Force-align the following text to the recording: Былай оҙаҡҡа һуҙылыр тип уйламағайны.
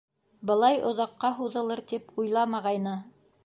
Былай 0.51 0.79
оҙаҡҡа 0.93 1.31
һуҙылыр 1.41 1.85
тип 1.95 2.19
уйламағайны. 2.23 2.99